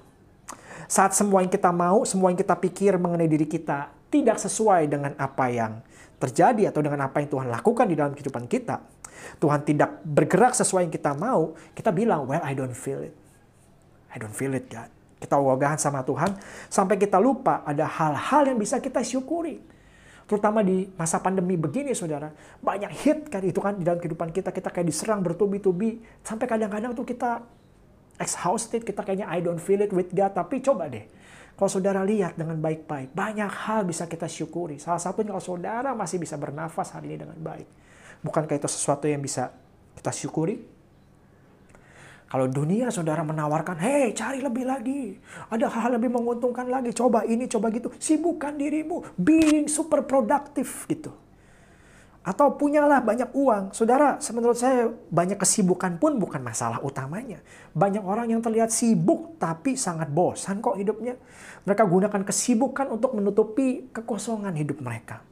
[0.90, 5.14] Saat semua yang kita mau, semua yang kita pikir mengenai diri kita tidak sesuai dengan
[5.22, 5.78] apa yang
[6.18, 8.82] terjadi atau dengan apa yang Tuhan lakukan di dalam kehidupan kita.
[9.38, 13.25] Tuhan tidak bergerak sesuai yang kita mau, kita bilang, well I don't feel it.
[14.12, 14.90] I don't feel it God.
[15.16, 16.36] Kita ogah sama Tuhan
[16.68, 19.76] sampai kita lupa ada hal-hal yang bisa kita syukuri
[20.26, 22.34] Terutama di masa pandemi begini saudara.
[22.58, 24.50] Banyak hit kan itu kan di dalam kehidupan kita.
[24.50, 26.02] Kita kayak diserang bertubi-tubi.
[26.26, 27.46] Sampai kadang-kadang tuh kita
[28.18, 28.82] exhausted.
[28.82, 30.34] Kita kayaknya I don't feel it with God.
[30.34, 31.06] Tapi coba deh.
[31.54, 33.14] Kalau saudara lihat dengan baik-baik.
[33.14, 34.82] Banyak hal bisa kita syukuri.
[34.82, 37.70] Salah satunya kalau saudara masih bisa bernafas hari ini dengan baik.
[38.26, 39.54] Bukankah itu sesuatu yang bisa
[39.94, 40.58] kita syukuri?
[42.26, 45.14] Kalau dunia saudara menawarkan, hei cari lebih lagi.
[45.46, 46.90] Ada hal-hal lebih menguntungkan lagi.
[46.90, 47.94] Coba ini, coba gitu.
[47.94, 49.14] Sibukkan dirimu.
[49.14, 51.14] Being super produktif gitu.
[52.26, 53.70] Atau punyalah banyak uang.
[53.70, 57.38] Saudara, menurut saya banyak kesibukan pun bukan masalah utamanya.
[57.70, 61.14] Banyak orang yang terlihat sibuk tapi sangat bosan kok hidupnya.
[61.62, 65.22] Mereka gunakan kesibukan untuk menutupi kekosongan hidup mereka.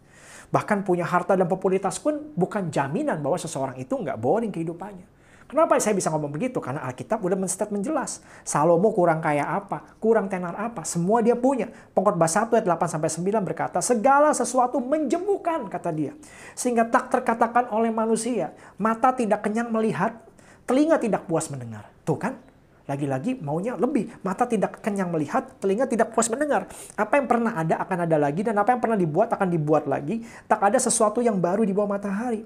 [0.54, 5.23] Bahkan punya harta dan popularitas pun bukan jaminan bahwa seseorang itu nggak boring kehidupannya.
[5.44, 6.56] Kenapa saya bisa ngomong begitu?
[6.56, 8.24] Karena Alkitab udah menstatement jelas.
[8.48, 9.84] Salomo kurang kaya apa?
[10.00, 10.88] Kurang tenar apa?
[10.88, 11.68] Semua dia punya.
[11.92, 16.16] Pengkhotbah 1 ayat 8 sampai 9 berkata, segala sesuatu menjemukan kata dia.
[16.56, 20.16] Sehingga tak terkatakan oleh manusia, mata tidak kenyang melihat,
[20.64, 21.92] telinga tidak puas mendengar.
[22.08, 22.40] Tuh kan?
[22.84, 24.12] Lagi-lagi maunya lebih.
[24.24, 26.68] Mata tidak kenyang melihat, telinga tidak puas mendengar.
[26.96, 30.24] Apa yang pernah ada akan ada lagi dan apa yang pernah dibuat akan dibuat lagi.
[30.48, 32.44] Tak ada sesuatu yang baru di bawah matahari.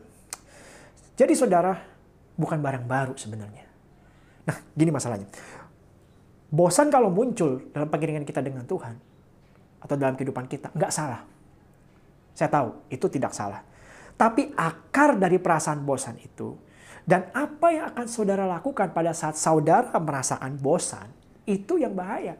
[1.18, 1.97] Jadi saudara,
[2.38, 3.66] bukan barang baru sebenarnya.
[4.46, 5.26] Nah, gini masalahnya.
[6.48, 8.96] Bosan kalau muncul dalam pengiringan kita dengan Tuhan
[9.84, 11.26] atau dalam kehidupan kita, nggak salah.
[12.32, 13.60] Saya tahu itu tidak salah.
[14.16, 16.56] Tapi akar dari perasaan bosan itu
[17.08, 21.08] dan apa yang akan saudara lakukan pada saat saudara merasakan bosan,
[21.48, 22.36] itu yang bahaya.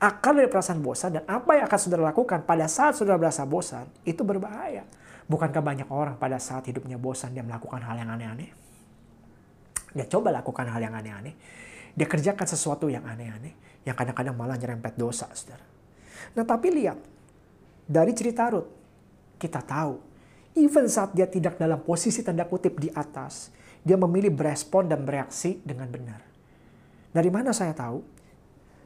[0.00, 3.84] Akar dari perasaan bosan dan apa yang akan saudara lakukan pada saat saudara merasa bosan,
[4.08, 4.88] itu berbahaya.
[5.28, 8.65] Bukankah banyak orang pada saat hidupnya bosan dia melakukan hal yang aneh-aneh?
[9.96, 11.32] Ya coba lakukan hal yang aneh-aneh.
[11.96, 15.64] Dia kerjakan sesuatu yang aneh-aneh, yang kadang-kadang malah nyerempet dosa, saudara.
[16.36, 17.00] Nah tapi lihat,
[17.88, 18.68] dari cerita Ruth,
[19.40, 19.96] kita tahu,
[20.52, 23.48] even saat dia tidak dalam posisi tanda kutip di atas,
[23.80, 26.20] dia memilih berespon dan bereaksi dengan benar.
[27.16, 28.04] Dari mana saya tahu?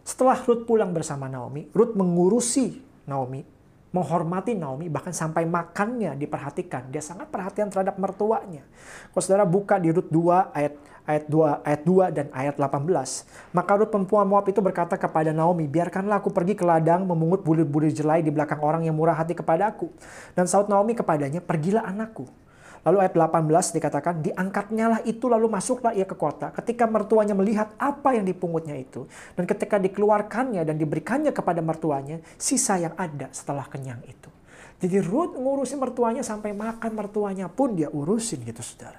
[0.07, 2.79] Setelah Ruth pulang bersama Naomi, Ruth mengurusi
[3.11, 3.43] Naomi,
[3.91, 6.95] menghormati Naomi, bahkan sampai makannya diperhatikan.
[6.95, 8.63] Dia sangat perhatian terhadap mertuanya.
[9.11, 10.75] Kalau saudara buka di Ruth 2 ayat
[11.11, 13.27] ayat 2 ayat 2 dan ayat 18.
[13.51, 17.91] Maka Ruth perempuan Moab itu berkata kepada Naomi, "Biarkanlah aku pergi ke ladang memungut bulir-bulir
[17.91, 19.91] jelai di belakang orang yang murah hati kepadaku."
[20.39, 22.31] Dan saud Naomi kepadanya, "Pergilah anakku."
[22.81, 26.49] Lalu ayat 18 dikatakan, diangkatnya lah itu lalu masuklah ia ke kota.
[26.49, 29.05] Ketika mertuanya melihat apa yang dipungutnya itu.
[29.37, 34.33] Dan ketika dikeluarkannya dan diberikannya kepada mertuanya, sisa yang ada setelah kenyang itu.
[34.81, 38.97] Jadi Ruth ngurusin mertuanya sampai makan mertuanya pun dia urusin gitu saudara.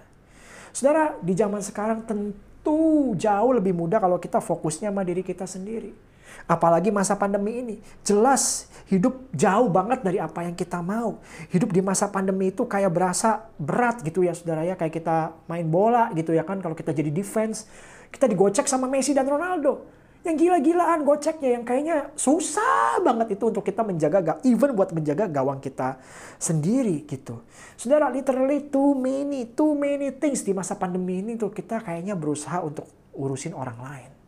[0.69, 6.10] Saudara, di zaman sekarang tentu jauh lebih mudah kalau kita fokusnya sama diri kita sendiri.
[6.49, 7.75] Apalagi masa pandemi ini.
[8.05, 11.21] Jelas hidup jauh banget dari apa yang kita mau.
[11.49, 14.75] Hidup di masa pandemi itu kayak berasa berat gitu ya saudara ya.
[14.75, 16.59] Kayak kita main bola gitu ya kan.
[16.59, 17.65] Kalau kita jadi defense,
[18.11, 20.01] kita digocek sama Messi dan Ronaldo.
[20.21, 25.57] Yang gila-gilaan goceknya yang kayaknya susah banget itu untuk kita menjaga even buat menjaga gawang
[25.57, 25.97] kita
[26.37, 27.41] sendiri gitu.
[27.73, 32.61] Saudara literally too many too many things di masa pandemi ini tuh kita kayaknya berusaha
[32.61, 32.85] untuk
[33.17, 34.20] urusin orang lain.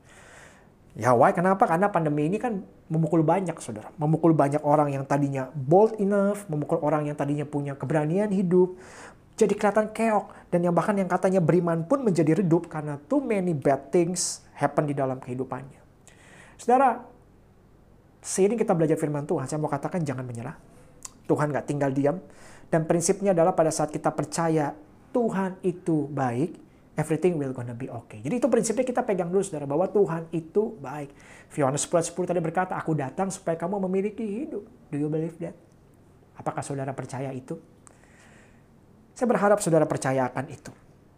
[0.93, 1.33] Ya why?
[1.33, 1.65] Kenapa?
[1.65, 3.89] Karena pandemi ini kan memukul banyak saudara.
[3.97, 8.77] Memukul banyak orang yang tadinya bold enough, memukul orang yang tadinya punya keberanian hidup,
[9.33, 10.29] jadi kelihatan keok.
[10.53, 14.85] Dan yang bahkan yang katanya beriman pun menjadi redup karena too many bad things happen
[14.85, 15.81] di dalam kehidupannya.
[16.61, 17.01] Saudara,
[18.21, 20.55] seiring kita belajar firman Tuhan, saya mau katakan jangan menyerah.
[21.25, 22.21] Tuhan gak tinggal diam.
[22.69, 24.73] Dan prinsipnya adalah pada saat kita percaya
[25.13, 26.57] Tuhan itu baik,
[26.93, 28.21] everything will gonna be okay.
[28.21, 31.09] Jadi itu prinsipnya kita pegang dulu saudara, bahwa Tuhan itu baik.
[31.57, 34.63] Yohanes 10, 10 tadi berkata, aku datang supaya kamu memiliki hidup.
[34.93, 35.57] Do you believe that?
[36.37, 37.57] Apakah saudara percaya itu?
[39.13, 40.73] Saya berharap saudara percaya akan itu.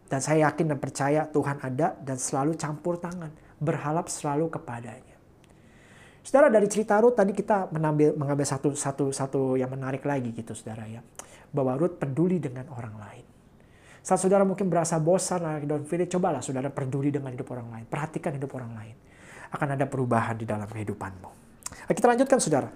[0.06, 3.32] Dan saya yakin dan percaya Tuhan ada dan selalu campur tangan.
[3.58, 5.16] Berharap selalu kepadanya.
[6.26, 10.52] Saudara dari cerita Ruth tadi kita menambil, mengambil satu, satu, satu yang menarik lagi gitu
[10.58, 11.02] saudara ya.
[11.56, 13.25] Bahwa Ruth peduli dengan orang lain.
[14.06, 17.74] Saat saudara mungkin berasa bosan, lagi don't feel it, cobalah saudara peduli dengan hidup orang
[17.74, 17.86] lain.
[17.90, 18.94] Perhatikan hidup orang lain.
[19.50, 21.30] Akan ada perubahan di dalam kehidupanmu.
[21.90, 22.70] Nah, kita lanjutkan saudara.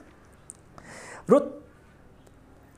[1.29, 1.49] Ruth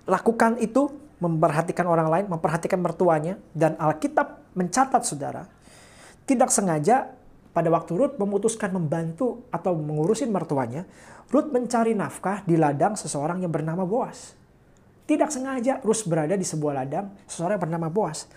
[0.04, 0.92] lakukan itu,
[1.24, 5.48] memperhatikan orang lain, memperhatikan mertuanya, dan Alkitab mencatat saudara,
[6.28, 7.08] tidak sengaja
[7.56, 10.84] pada waktu Ruth memutuskan membantu atau mengurusin mertuanya,
[11.32, 14.41] Ruth mencari nafkah di ladang seseorang yang bernama Boas.
[15.06, 18.30] Tidak sengaja Rus berada di sebuah ladang seseorang yang bernama Boas.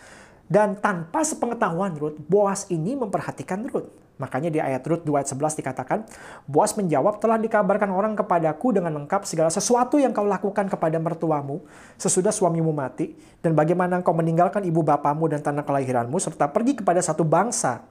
[0.45, 3.89] Dan tanpa sepengetahuan Ruth, Boas ini memperhatikan Ruth.
[4.15, 5.99] Makanya di ayat Ruth 2 ayat 11 dikatakan,
[6.47, 11.67] Boas menjawab, telah dikabarkan orang kepadaku dengan lengkap segala sesuatu yang kau lakukan kepada mertuamu
[11.99, 17.03] sesudah suamimu mati, dan bagaimana kau meninggalkan ibu bapamu dan tanah kelahiranmu, serta pergi kepada
[17.03, 17.83] satu bangsa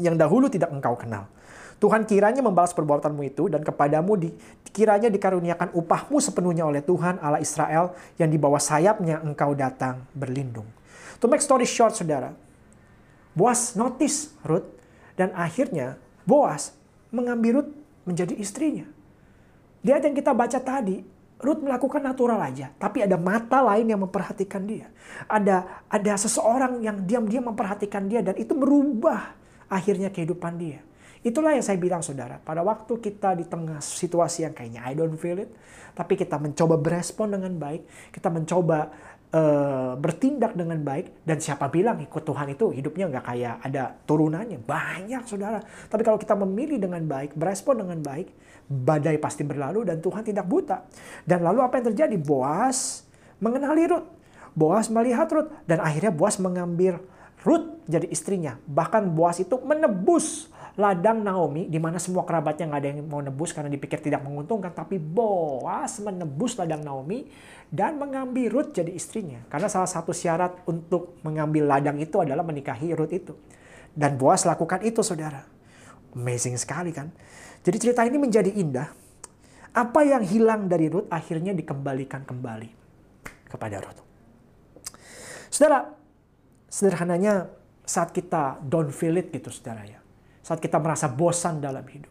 [0.00, 1.28] yang dahulu tidak engkau kenal.
[1.78, 4.34] Tuhan kiranya membalas perbuatanmu itu dan kepadamu di,
[4.74, 10.66] kiranya dikaruniakan upahmu sepenuhnya oleh Tuhan Allah Israel yang di bawah sayapnya engkau datang berlindung.
[11.22, 12.34] To make story short saudara,
[13.38, 14.66] Boas notice Ruth
[15.14, 15.94] dan akhirnya
[16.26, 16.74] Boas
[17.14, 17.70] mengambil Ruth
[18.02, 18.86] menjadi istrinya.
[19.78, 21.06] Dia yang kita baca tadi,
[21.38, 24.90] Ruth melakukan natural aja, tapi ada mata lain yang memperhatikan dia.
[25.30, 29.38] Ada ada seseorang yang diam-diam memperhatikan dia dan itu merubah
[29.70, 30.82] akhirnya kehidupan dia.
[31.22, 35.18] Itulah yang saya bilang saudara, pada waktu kita di tengah situasi yang kayaknya I don't
[35.18, 35.50] feel it,
[35.98, 38.94] tapi kita mencoba berespon dengan baik, kita mencoba
[39.34, 44.62] uh, bertindak dengan baik, dan siapa bilang ikut Tuhan itu hidupnya nggak kayak ada turunannya,
[44.62, 45.58] banyak saudara.
[45.90, 48.30] Tapi kalau kita memilih dengan baik, berespon dengan baik,
[48.68, 50.86] badai pasti berlalu dan Tuhan tidak buta.
[51.26, 52.14] Dan lalu apa yang terjadi?
[52.20, 53.08] Boas
[53.42, 54.06] mengenali Ruth.
[54.54, 57.02] Boas melihat Ruth dan akhirnya Boas mengambil
[57.42, 58.60] Ruth jadi istrinya.
[58.66, 63.50] Bahkan Boas itu menebus ladang Naomi di mana semua kerabatnya nggak ada yang mau nebus
[63.50, 67.26] karena dipikir tidak menguntungkan tapi Boas menebus ladang Naomi
[67.66, 69.42] dan mengambil Ruth jadi istrinya.
[69.50, 73.34] Karena salah satu syarat untuk mengambil ladang itu adalah menikahi Ruth itu.
[73.90, 75.42] Dan Boas lakukan itu saudara.
[76.14, 77.10] Amazing sekali kan?
[77.66, 78.88] Jadi cerita ini menjadi indah.
[79.74, 82.70] Apa yang hilang dari Ruth akhirnya dikembalikan kembali
[83.50, 84.00] kepada Ruth.
[85.50, 85.90] Saudara
[86.70, 87.50] sederhananya
[87.82, 89.97] saat kita don't feel it gitu saudara ya
[90.48, 92.08] saat kita merasa bosan dalam hidup.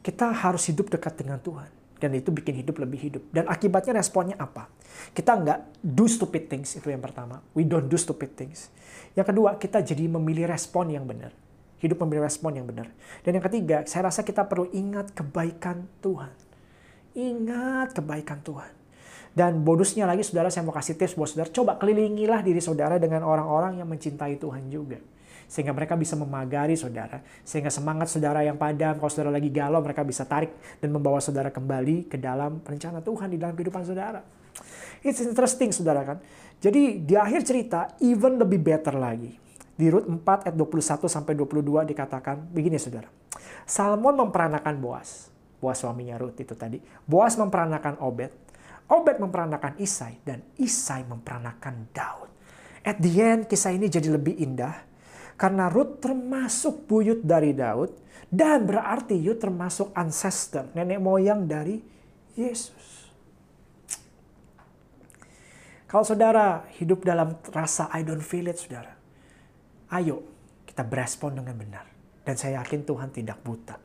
[0.00, 1.68] Kita harus hidup dekat dengan Tuhan.
[2.00, 3.22] Dan itu bikin hidup lebih hidup.
[3.30, 4.66] Dan akibatnya responnya apa?
[5.12, 7.44] Kita nggak do stupid things, itu yang pertama.
[7.54, 8.72] We don't do stupid things.
[9.12, 11.30] Yang kedua, kita jadi memilih respon yang benar.
[11.78, 12.90] Hidup memberi respon yang benar.
[13.22, 16.34] Dan yang ketiga, saya rasa kita perlu ingat kebaikan Tuhan.
[17.14, 18.72] Ingat kebaikan Tuhan.
[19.30, 21.54] Dan bonusnya lagi saudara saya mau kasih tips buat saudara.
[21.54, 24.98] Coba kelilingilah diri saudara dengan orang-orang yang mencintai Tuhan juga.
[25.52, 27.20] Sehingga mereka bisa memagari saudara.
[27.44, 31.52] Sehingga semangat saudara yang padam, kalau saudara lagi galau, mereka bisa tarik dan membawa saudara
[31.52, 34.24] kembali ke dalam rencana Tuhan di dalam kehidupan saudara.
[35.04, 36.18] It's interesting saudara kan.
[36.56, 39.36] Jadi di akhir cerita, even lebih better lagi.
[39.76, 43.12] Di Rut 4 ayat 21 sampai 22 dikatakan begini saudara.
[43.68, 45.28] Salmon memperanakan Boas.
[45.60, 46.80] Boas suaminya Rut itu tadi.
[47.04, 48.30] Boas memperanakan Obed.
[48.88, 50.16] Obed memperanakan Isai.
[50.22, 52.30] Dan Isai memperanakan Daud.
[52.82, 54.91] At the end kisah ini jadi lebih indah.
[55.42, 57.90] Karena Rut termasuk buyut dari Daud.
[58.30, 60.70] Dan berarti Rut termasuk ancestor.
[60.70, 61.82] Nenek moyang dari
[62.38, 63.10] Yesus.
[65.90, 68.94] Kalau saudara hidup dalam rasa I don't feel it, saudara.
[69.90, 70.22] Ayo
[70.62, 71.90] kita berespon dengan benar.
[72.22, 73.76] Dan saya yakin Tuhan tidak buta.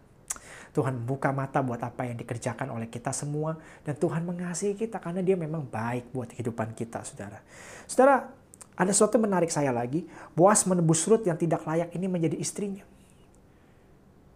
[0.78, 3.58] Tuhan membuka mata buat apa yang dikerjakan oleh kita semua.
[3.82, 7.42] Dan Tuhan mengasihi kita karena dia memang baik buat kehidupan kita, saudara.
[7.90, 8.30] Saudara,
[8.78, 10.06] ada sesuatu menarik saya lagi.
[10.38, 12.86] Boas menebus Ruth yang tidak layak ini menjadi istrinya.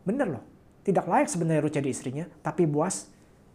[0.02, 0.44] Bener loh.
[0.82, 2.26] Tidak layak sebenarnya Ruth jadi istrinya.
[2.42, 3.06] Tapi Boas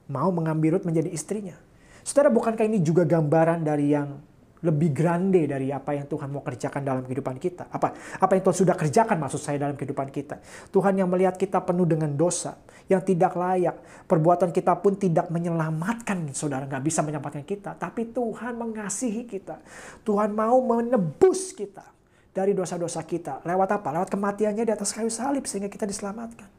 [0.07, 1.59] mau mengambil Ruth menjadi istrinya.
[2.07, 4.23] Saudara, bukankah ini juga gambaran dari yang
[4.67, 7.71] lebih grande dari apa yang Tuhan mau kerjakan dalam kehidupan kita.
[7.71, 10.43] Apa apa yang Tuhan sudah kerjakan maksud saya dalam kehidupan kita.
[10.75, 12.59] Tuhan yang melihat kita penuh dengan dosa,
[12.91, 13.79] yang tidak layak.
[14.11, 17.79] Perbuatan kita pun tidak menyelamatkan saudara, nggak bisa menyelamatkan kita.
[17.79, 19.63] Tapi Tuhan mengasihi kita.
[20.03, 21.97] Tuhan mau menebus kita
[22.37, 23.41] dari dosa-dosa kita.
[23.47, 23.89] Lewat apa?
[23.97, 26.53] Lewat kematiannya di atas kayu salib sehingga kita diselamatkan.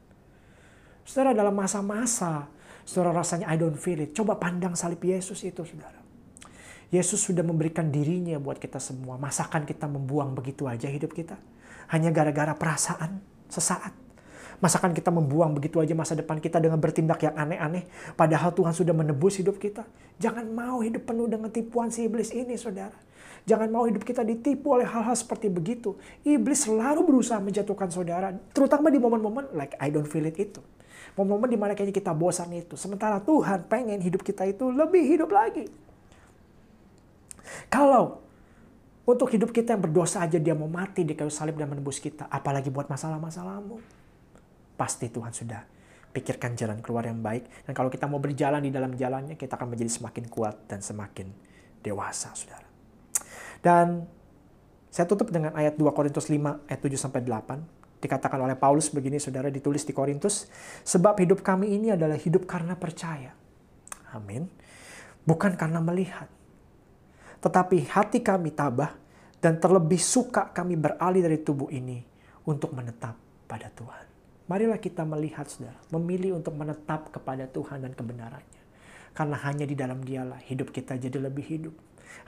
[1.06, 2.50] Saudara dalam masa-masa,
[2.82, 4.18] saudara rasanya I don't feel it.
[4.18, 6.07] Coba pandang salib Yesus itu saudara.
[6.88, 9.20] Yesus sudah memberikan dirinya buat kita semua.
[9.20, 11.36] Masakan kita membuang begitu aja hidup kita?
[11.92, 13.20] Hanya gara-gara perasaan
[13.52, 13.92] sesaat.
[14.58, 17.86] Masakan kita membuang begitu aja masa depan kita dengan bertindak yang aneh-aneh.
[18.18, 19.86] Padahal Tuhan sudah menebus hidup kita.
[20.18, 22.96] Jangan mau hidup penuh dengan tipuan si iblis ini saudara.
[23.46, 25.96] Jangan mau hidup kita ditipu oleh hal-hal seperti begitu.
[26.26, 28.34] Iblis selalu berusaha menjatuhkan saudara.
[28.56, 30.60] Terutama di momen-momen like I don't feel it itu.
[31.14, 32.74] Momen-momen di mana kayaknya kita bosan itu.
[32.74, 35.70] Sementara Tuhan pengen hidup kita itu lebih hidup lagi.
[37.68, 38.28] Kalau
[39.08, 42.28] untuk hidup kita yang berdosa aja dia mau mati di kayu salib dan menebus kita.
[42.28, 43.80] Apalagi buat masalah-masalahmu.
[44.76, 45.64] Pasti Tuhan sudah
[46.12, 47.48] pikirkan jalan keluar yang baik.
[47.64, 51.32] Dan kalau kita mau berjalan di dalam jalannya, kita akan menjadi semakin kuat dan semakin
[51.86, 52.68] dewasa, saudara.
[53.62, 54.06] Dan
[54.92, 58.04] saya tutup dengan ayat 2 Korintus 5 ayat 7 sampai 8.
[58.04, 60.50] Dikatakan oleh Paulus begini, saudara, ditulis di Korintus.
[60.86, 63.34] Sebab hidup kami ini adalah hidup karena percaya.
[64.14, 64.50] Amin.
[65.24, 66.30] Bukan karena melihat
[67.42, 68.94] tetapi hati kami tabah
[69.38, 72.02] dan terlebih suka kami beralih dari tubuh ini
[72.50, 73.14] untuk menetap
[73.46, 74.06] pada Tuhan.
[74.48, 78.64] Marilah kita melihat saudara, memilih untuk menetap kepada Tuhan dan kebenarannya.
[79.12, 81.76] Karena hanya di dalam dialah hidup kita jadi lebih hidup.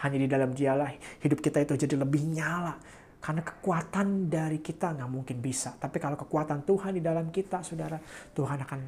[0.04, 0.92] Hanya di dalam dialah
[1.24, 2.76] hidup kita itu jadi lebih nyala.
[3.24, 5.80] Karena kekuatan dari kita nggak mungkin bisa.
[5.80, 7.96] Tapi kalau kekuatan Tuhan di dalam kita, saudara,
[8.36, 8.80] Tuhan akan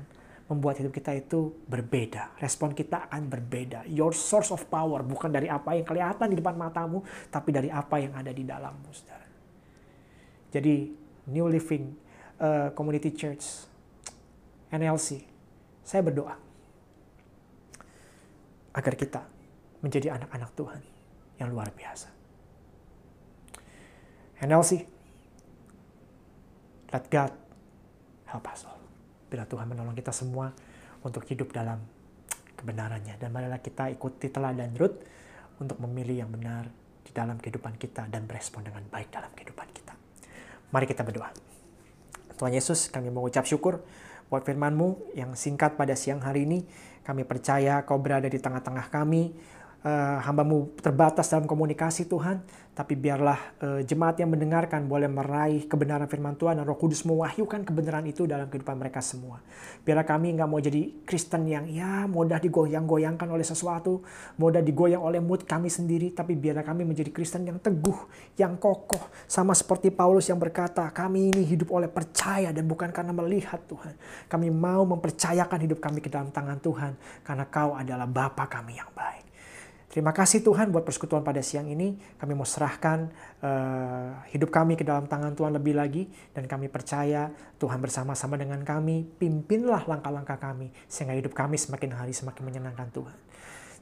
[0.51, 2.35] membuat hidup kita itu berbeda.
[2.43, 3.87] Respon kita akan berbeda.
[3.87, 6.99] Your source of power bukan dari apa yang kelihatan di depan matamu,
[7.31, 9.27] tapi dari apa yang ada di dalammu, saudara.
[10.51, 10.91] Jadi,
[11.31, 11.95] New Living
[12.43, 13.63] uh, Community Church,
[14.75, 15.23] NLC,
[15.87, 16.35] saya berdoa
[18.75, 19.23] agar kita
[19.79, 20.81] menjadi anak-anak Tuhan
[21.39, 22.11] yang luar biasa.
[24.43, 24.83] NLC,
[26.91, 27.31] let God
[28.27, 28.80] help us all.
[29.31, 30.51] Bila Tuhan menolong kita semua
[31.07, 31.79] untuk hidup dalam
[32.59, 33.15] kebenarannya.
[33.15, 34.99] Dan marilah kita ikuti teladan Ruth
[35.63, 36.67] untuk memilih yang benar
[37.01, 39.95] di dalam kehidupan kita dan berespon dengan baik dalam kehidupan kita.
[40.75, 41.31] Mari kita berdoa.
[42.35, 43.79] Tuhan Yesus, kami mengucap syukur
[44.27, 46.67] buat firman-Mu yang singkat pada siang hari ini.
[47.01, 49.31] Kami percaya Kau berada di tengah-tengah kami
[49.85, 52.41] uh, hambamu terbatas dalam komunikasi Tuhan,
[52.71, 57.67] tapi biarlah uh, jemaat yang mendengarkan boleh meraih kebenaran firman Tuhan dan roh kudus mewahyukan
[57.67, 59.43] kebenaran itu dalam kehidupan mereka semua.
[59.83, 64.01] Biarlah kami nggak mau jadi Kristen yang ya mudah digoyang-goyangkan oleh sesuatu,
[64.39, 68.07] mudah digoyang oleh mood kami sendiri, tapi biarlah kami menjadi Kristen yang teguh,
[68.39, 73.11] yang kokoh, sama seperti Paulus yang berkata, kami ini hidup oleh percaya dan bukan karena
[73.11, 73.93] melihat Tuhan.
[74.31, 76.95] Kami mau mempercayakan hidup kami ke dalam tangan Tuhan,
[77.27, 79.30] karena kau adalah Bapa kami yang baik.
[79.91, 81.99] Terima kasih Tuhan buat persekutuan pada siang ini.
[82.15, 83.11] Kami mau serahkan
[83.43, 86.07] uh, hidup kami ke dalam tangan Tuhan lebih lagi.
[86.31, 87.27] Dan kami percaya
[87.59, 89.03] Tuhan bersama-sama dengan kami.
[89.03, 90.71] Pimpinlah langkah-langkah kami.
[90.87, 93.17] Sehingga hidup kami semakin hari semakin menyenangkan Tuhan.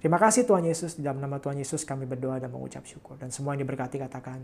[0.02, 0.98] Terima kasih Tuhan Yesus.
[0.98, 3.14] Di dalam nama Tuhan Yesus kami berdoa dan mengucap syukur.
[3.22, 4.42] Dan semua yang diberkati katakan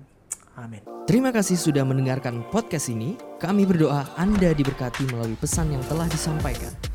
[0.56, 0.80] Amin.
[1.04, 3.20] Terima kasih sudah mendengarkan podcast ini.
[3.44, 6.95] Kami berdoa Anda diberkati melalui pesan yang telah disampaikan.